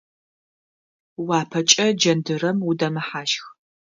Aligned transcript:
Уапэкӏэ 1.27 1.87
джэндырэм 1.99 2.57
удэмыхьащх. 2.69 3.45